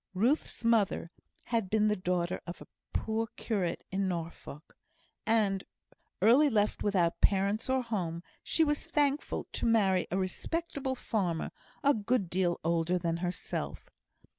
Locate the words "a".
2.59-2.65, 10.09-10.17, 11.83-11.93